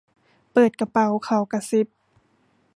[0.53, 1.07] เปิดกระเป๋า!
[1.25, 1.87] เขากระซิบ